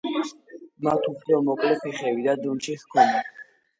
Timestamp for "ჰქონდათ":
2.85-3.31